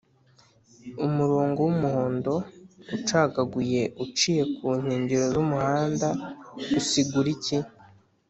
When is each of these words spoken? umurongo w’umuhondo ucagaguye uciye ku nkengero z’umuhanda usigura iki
umurongo 1.05 1.59
w’umuhondo 1.67 2.33
ucagaguye 2.95 3.81
uciye 4.03 4.43
ku 4.53 4.67
nkengero 4.81 5.23
z’umuhanda 5.33 6.07
usigura 6.79 7.29
iki 7.35 7.57